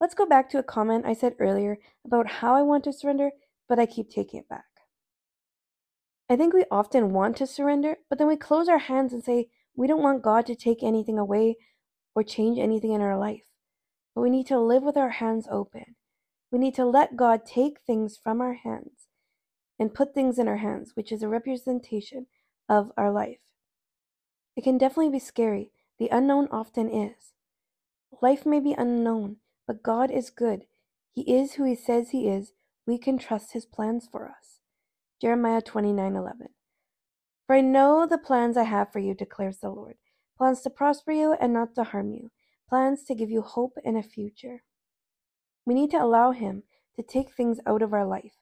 Let's 0.01 0.15
go 0.15 0.27
back 0.27 0.49
to 0.51 0.59
a 0.59 0.63
comment 0.63 1.07
I 1.07 1.13
said 1.13 1.35
earlier 1.39 1.79
about 2.05 2.27
how 2.27 2.55
I 2.55 2.63
want 2.63 2.85
to 2.85 2.93
surrender, 2.93 3.31
but 3.69 3.79
I 3.79 3.87
keep 3.87 4.11
taking 4.11 4.41
it 4.41 4.49
back. 4.49 4.65
I 6.31 6.37
think 6.37 6.53
we 6.53 6.65
often 6.71 7.13
want 7.13 7.37
to 7.39 7.47
surrender, 7.47 7.97
but 8.09 8.19
then 8.19 8.29
we 8.29 8.37
close 8.37 8.69
our 8.69 8.79
hands 8.79 9.13
and 9.13 9.25
say 9.25 9.49
we 9.75 9.87
don't 9.87 10.03
want 10.03 10.23
God 10.23 10.47
to 10.47 10.55
take 10.55 10.83
anything 10.83 11.19
away 11.19 11.57
or 12.15 12.23
change 12.23 12.59
anything 12.59 12.93
in 12.93 13.01
our 13.01 13.19
life. 13.19 13.45
But 14.15 14.23
we 14.23 14.31
need 14.31 14.47
to 14.49 14.59
live 14.59 14.83
with 14.83 14.97
our 14.97 15.11
hands 15.11 15.49
open. 15.51 15.97
We 16.51 16.59
need 16.59 16.75
to 16.75 16.85
let 16.85 17.17
God 17.17 17.45
take 17.45 17.81
things 17.81 18.19
from 18.23 18.41
our 18.41 18.55
hands 18.55 19.09
and 19.79 19.95
put 19.95 20.15
things 20.15 20.39
in 20.39 20.49
our 20.49 20.57
hands, 20.57 20.93
which 20.95 21.13
is 21.13 21.23
a 21.23 21.29
representation 21.29 22.27
of 22.69 22.93
our 22.97 23.11
life. 23.11 23.39
It 24.57 24.65
can 24.65 24.79
definitely 24.79 25.13
be 25.13 25.19
scary. 25.19 25.71
The 25.99 26.09
unknown 26.11 26.49
often 26.51 26.91
is. 26.91 27.33
Life 28.21 28.45
may 28.45 28.61
be 28.61 28.75
unknown, 28.77 29.37
but 29.69 29.83
God 29.83 30.11
is 30.11 30.31
good. 30.31 30.65
He 31.13 31.23
is 31.33 31.53
who 31.53 31.65
He 31.65 31.77
says 31.77 32.11
He 32.11 32.27
is. 32.27 32.55
We 32.87 32.99
can 32.99 33.19
trust 33.19 33.53
His 33.53 33.67
plans 33.67 34.09
for 34.11 34.27
us. 34.27 34.61
Jeremiah 35.21 35.61
29:11. 35.61 36.49
For 37.47 37.55
I 37.55 37.61
know 37.61 38.07
the 38.07 38.19
plans 38.19 38.57
I 38.57 38.65
have 38.65 38.91
for 38.91 38.99
you, 38.99 39.15
declares 39.15 39.59
the 39.59 39.71
Lord 39.71 39.97
plans 40.39 40.63
to 40.63 40.71
prosper 40.71 41.13
you 41.13 41.35
and 41.35 41.53
not 41.53 41.75
to 41.75 41.85
harm 41.85 42.13
you, 42.13 42.31
plans 42.69 43.03
to 43.05 43.15
give 43.15 43.31
you 43.31 43.43
hope 43.43 43.75
and 43.85 43.97
a 43.99 44.03
future. 44.03 44.63
We 45.67 45.75
need 45.75 45.91
to 45.91 46.03
allow 46.03 46.31
Him 46.31 46.63
to 46.97 47.03
take 47.03 47.35
things 47.35 47.61
out 47.67 47.83
of 47.83 47.93
our 47.93 48.07
life 48.07 48.37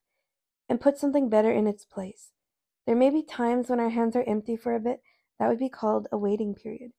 and 0.68 0.80
put 0.80 0.98
something 0.98 1.28
better 1.28 1.50
in 1.50 1.66
its 1.66 1.84
place. 1.84 2.32
There 2.86 2.94
may 2.94 3.10
be 3.10 3.22
times 3.22 3.68
when 3.68 3.80
our 3.80 3.88
hands 3.88 4.14
are 4.14 4.24
empty 4.28 4.56
for 4.56 4.74
a 4.74 4.80
bit, 4.80 5.00
that 5.38 5.48
would 5.48 5.58
be 5.58 5.68
called 5.68 6.06
a 6.12 6.18
waiting 6.18 6.54
period. 6.54 6.92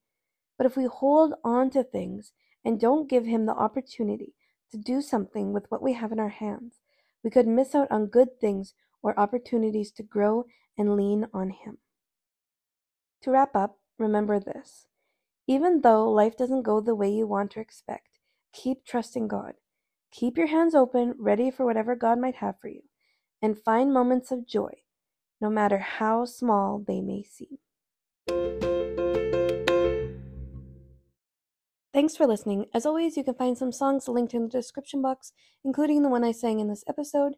But 0.58 0.66
if 0.66 0.76
we 0.76 0.84
hold 0.84 1.34
on 1.44 1.70
to 1.70 1.82
things 1.82 2.32
and 2.64 2.80
don't 2.80 3.08
give 3.08 3.24
Him 3.24 3.46
the 3.46 3.54
opportunity 3.54 4.34
to 4.70 4.76
do 4.76 5.00
something 5.00 5.52
with 5.52 5.70
what 5.70 5.82
we 5.82 5.94
have 5.94 6.12
in 6.12 6.20
our 6.20 6.28
hands, 6.28 6.80
we 7.22 7.30
could 7.30 7.46
miss 7.46 7.74
out 7.74 7.90
on 7.90 8.06
good 8.06 8.40
things 8.40 8.74
or 9.02 9.18
opportunities 9.18 9.90
to 9.92 10.02
grow 10.02 10.44
and 10.76 10.96
lean 10.96 11.26
on 11.32 11.50
Him. 11.50 11.78
To 13.22 13.30
wrap 13.30 13.56
up, 13.56 13.78
remember 13.98 14.38
this. 14.38 14.86
Even 15.46 15.80
though 15.80 16.10
life 16.10 16.36
doesn't 16.36 16.62
go 16.62 16.80
the 16.80 16.94
way 16.94 17.10
you 17.10 17.26
want 17.26 17.56
or 17.56 17.60
expect, 17.60 18.18
keep 18.52 18.84
trusting 18.84 19.28
God. 19.28 19.54
Keep 20.12 20.36
your 20.36 20.46
hands 20.46 20.74
open, 20.74 21.14
ready 21.18 21.50
for 21.50 21.64
whatever 21.64 21.94
God 21.94 22.18
might 22.18 22.36
have 22.36 22.60
for 22.60 22.68
you, 22.68 22.82
and 23.42 23.58
find 23.58 23.92
moments 23.92 24.30
of 24.30 24.46
joy, 24.46 24.82
no 25.40 25.50
matter 25.50 25.78
how 25.78 26.24
small 26.24 26.82
they 26.86 27.00
may 27.00 27.22
seem. 27.22 27.58
Thanks 31.98 32.16
for 32.16 32.28
listening. 32.28 32.66
As 32.72 32.86
always, 32.86 33.16
you 33.16 33.24
can 33.24 33.34
find 33.34 33.58
some 33.58 33.72
songs 33.72 34.06
linked 34.06 34.32
in 34.32 34.44
the 34.44 34.48
description 34.48 35.02
box, 35.02 35.32
including 35.64 36.04
the 36.04 36.08
one 36.08 36.22
I 36.22 36.30
sang 36.30 36.60
in 36.60 36.68
this 36.68 36.84
episode. 36.86 37.34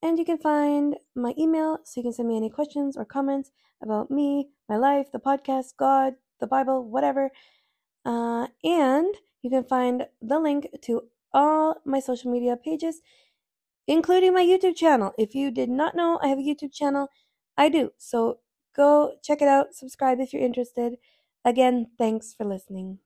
And 0.00 0.16
you 0.16 0.24
can 0.24 0.38
find 0.38 0.94
my 1.16 1.34
email 1.36 1.80
so 1.82 1.94
you 1.98 2.04
can 2.04 2.12
send 2.12 2.28
me 2.28 2.36
any 2.36 2.50
questions 2.50 2.96
or 2.96 3.04
comments 3.04 3.50
about 3.82 4.08
me, 4.08 4.50
my 4.68 4.76
life, 4.76 5.10
the 5.10 5.18
podcast, 5.18 5.74
God, 5.76 6.14
the 6.38 6.46
Bible, 6.46 6.84
whatever. 6.84 7.32
Uh, 8.04 8.46
and 8.62 9.12
you 9.42 9.50
can 9.50 9.64
find 9.64 10.06
the 10.22 10.38
link 10.38 10.68
to 10.82 11.08
all 11.34 11.74
my 11.84 11.98
social 11.98 12.30
media 12.30 12.56
pages, 12.56 13.00
including 13.88 14.32
my 14.32 14.44
YouTube 14.44 14.76
channel. 14.76 15.14
If 15.18 15.34
you 15.34 15.50
did 15.50 15.68
not 15.68 15.96
know 15.96 16.20
I 16.22 16.28
have 16.28 16.38
a 16.38 16.42
YouTube 16.42 16.72
channel, 16.72 17.08
I 17.56 17.68
do. 17.68 17.90
So 17.98 18.38
go 18.72 19.16
check 19.20 19.42
it 19.42 19.48
out, 19.48 19.74
subscribe 19.74 20.20
if 20.20 20.32
you're 20.32 20.44
interested. 20.44 20.94
Again, 21.44 21.88
thanks 21.98 22.32
for 22.32 22.44
listening. 22.44 23.00